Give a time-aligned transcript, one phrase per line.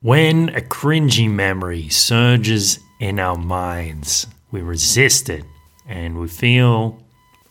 [0.00, 5.44] When a cringy memory surges in our minds, we resist it
[5.88, 7.02] and we feel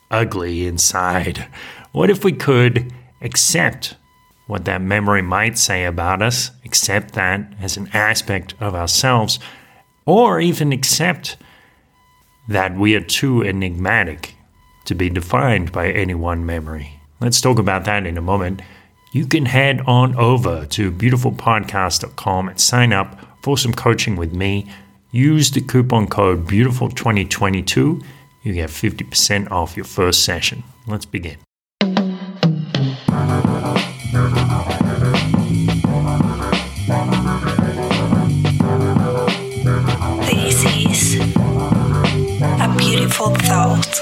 [0.09, 1.45] ugly inside.
[1.91, 3.95] What if we could accept
[4.45, 9.39] what that memory might say about us, accept that as an aspect of ourselves,
[10.05, 11.35] or even accept
[12.47, 14.35] that we are too enigmatic
[14.85, 17.01] to be defined by any one memory?
[17.19, 18.61] Let's talk about that in a moment
[19.17, 24.71] you can head on over to beautifulpodcast.com and sign up for some coaching with me.
[25.09, 28.03] Use the coupon code BEAUTIFUL2022.
[28.43, 30.63] You get 50% off your first session.
[30.85, 31.37] Let's begin.
[40.29, 41.15] This is
[42.61, 43.99] a beautiful thought.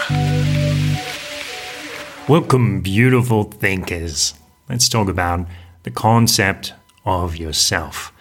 [2.27, 4.34] Welcome, beautiful thinkers.
[4.68, 5.46] Let's talk about
[5.84, 6.74] the concept
[7.05, 8.12] of yourself.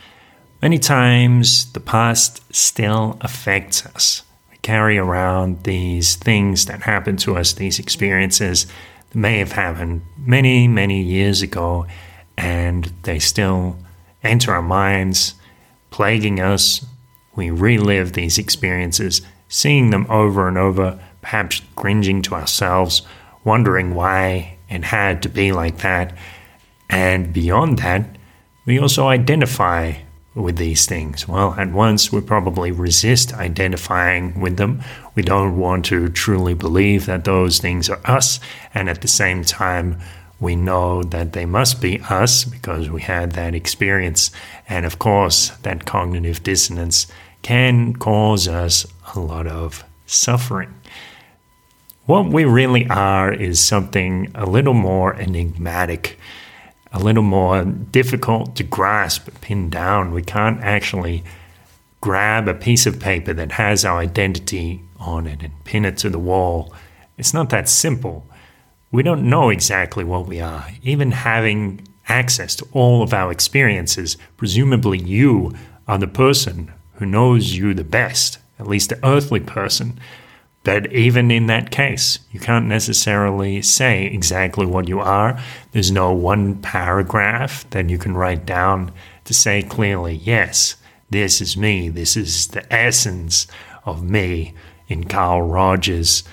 [0.61, 4.23] Many times the past still affects us.
[4.51, 8.67] We carry around these things that happen to us, these experiences
[9.09, 11.87] that may have happened many, many years ago,
[12.37, 13.79] and they still
[14.23, 15.37] enter our minds,
[15.91, 16.85] plaguing us.
[17.35, 23.01] We relive these experiences, seeing them over and over, perhaps cringing to ourselves,
[23.45, 26.15] wondering why it had to be like that.
[26.95, 28.07] And beyond that,
[28.67, 29.95] we also identify
[30.37, 31.27] with these things.
[31.27, 34.81] Well, at once, we probably resist identifying with them.
[35.17, 38.39] We don't want to truly believe that those things are us.
[38.75, 39.99] And at the same time,
[40.39, 44.31] we know that they must be us because we had that experience.
[44.69, 47.09] And of course, that cognitive dissonance
[47.43, 48.87] can cause us
[49.17, 50.73] a lot of suffering.
[52.07, 56.21] What we really are is something a little more enigmatic
[56.95, 60.13] a little more difficult to grasp, pin down.
[60.13, 61.25] We can't actually
[62.01, 66.09] grab a piece of paper that has our identity on it and pin it to
[66.09, 66.73] the wall.
[67.19, 68.27] It's not that simple.
[68.93, 70.69] We don't know exactly what we are.
[70.85, 75.53] Even having access to all of our experiences, presumably you
[75.89, 79.99] are the person who knows you the best, at least the earthly person.
[80.65, 85.39] But even in that case, you can't necessarily say exactly what you are.
[85.73, 88.91] There's no one paragraph that you can write down
[89.25, 90.77] to say clearly, yes,
[91.11, 91.91] this is me.
[91.91, 93.47] This is the essence
[93.85, 94.55] of me
[94.89, 96.25] in Carl Rogers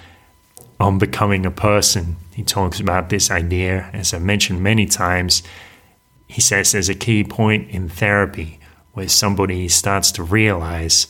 [0.79, 2.15] on becoming a person.
[2.33, 5.43] He talks about this idea, as I mentioned many times.
[6.27, 8.59] He says there's a key point in therapy
[8.93, 11.07] where somebody starts to realize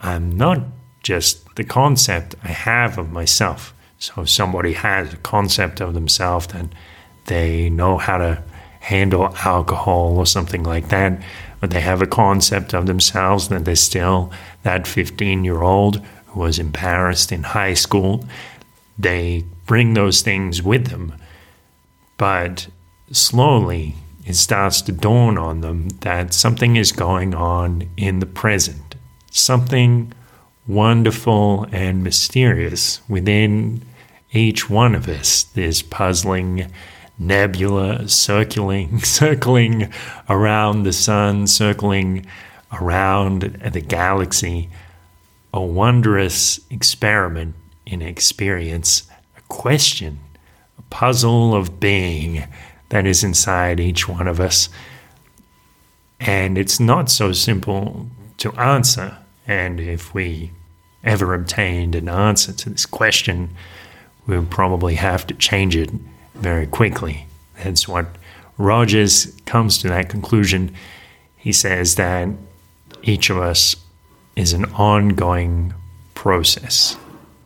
[0.00, 0.60] I'm not
[1.02, 3.74] just the concept I have of myself.
[3.98, 6.66] So if somebody has a concept of themselves that
[7.26, 8.42] they know how to
[8.80, 11.22] handle alcohol or something like that,
[11.60, 14.32] but they have a concept of themselves that they're still
[14.64, 18.24] that 15 year old who was embarrassed in high school.
[18.98, 21.14] They bring those things with them,
[22.16, 22.66] but
[23.12, 28.94] slowly it starts to dawn on them that something is going on in the present.
[29.30, 30.12] Something
[30.66, 33.82] wonderful and mysterious within
[34.32, 35.42] each one of us.
[35.42, 36.70] there's puzzling
[37.18, 39.92] nebula circling, circling
[40.28, 42.26] around the sun, circling
[42.72, 44.68] around the galaxy.
[45.54, 49.02] A wondrous experiment in experience,
[49.36, 50.18] a question,
[50.78, 52.44] a puzzle of being
[52.88, 54.70] that is inside each one of us.
[56.20, 58.08] And it's not so simple
[58.38, 59.18] to answer.
[59.46, 60.52] And if we
[61.04, 63.54] ever obtained an answer to this question,
[64.26, 65.90] we would probably have to change it
[66.34, 67.26] very quickly.
[67.62, 68.06] That's what
[68.58, 70.74] Rogers comes to that conclusion.
[71.36, 72.28] He says that
[73.02, 73.74] each of us
[74.36, 75.74] is an ongoing
[76.14, 76.96] process.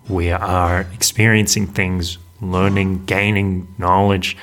[0.09, 4.37] We are experiencing things, learning, gaining knowledge,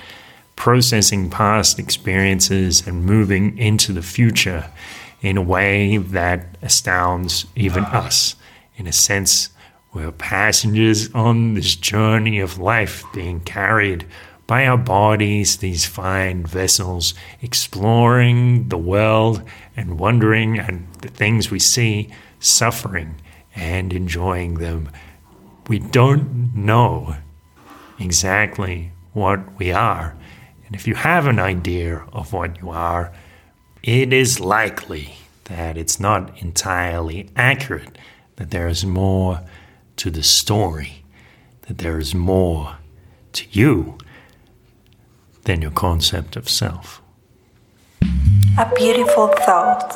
[0.56, 4.70] processing past experiences, and moving into the future
[5.24, 8.06] in a way that astounds even ah.
[8.06, 8.36] us.
[8.76, 9.50] In a sense,
[9.94, 14.06] we're passengers on this journey of life being carried
[14.46, 19.42] by our bodies, these fine vessels, exploring the world
[19.78, 22.10] and wondering at the things we see,
[22.40, 23.16] suffering
[23.56, 24.90] and enjoying them.
[25.68, 27.16] We don't know
[28.00, 30.18] exactly what we are.
[30.66, 33.14] And if you have an idea of what you are,
[33.82, 35.16] it is likely
[35.58, 37.96] that it's not entirely accurate,
[38.38, 39.42] that there is more
[39.98, 41.04] to the story,
[41.68, 42.78] that there is more
[43.34, 44.00] to you
[45.44, 47.04] than your concept of self.
[48.58, 49.92] A beautiful thought.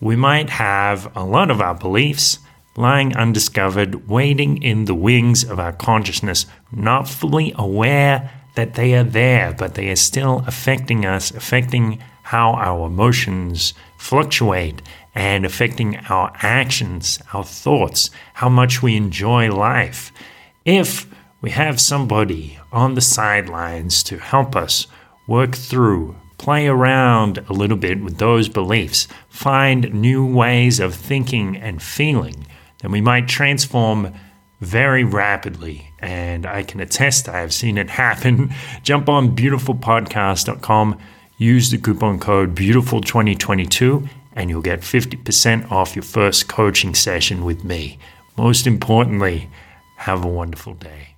[0.00, 2.38] we might have a lot of our beliefs
[2.76, 9.02] lying undiscovered, waiting in the wings of our consciousness, not fully aware that they are
[9.02, 14.82] there, but they are still affecting us, affecting how our emotions fluctuate
[15.14, 20.12] and affecting our actions, our thoughts, how much we enjoy life.
[20.66, 21.06] If
[21.40, 24.86] we have somebody on the sidelines to help us
[25.26, 31.56] work through, play around a little bit with those beliefs, find new ways of thinking
[31.56, 32.46] and feeling,
[32.82, 34.12] then we might transform
[34.60, 35.90] very rapidly.
[35.98, 38.54] And I can attest, I have seen it happen.
[38.82, 40.98] Jump on beautifulpodcast.com,
[41.38, 47.64] use the coupon code beautiful2022, and you'll get 50% off your first coaching session with
[47.64, 47.98] me.
[48.36, 49.48] Most importantly,
[49.96, 51.17] have a wonderful day.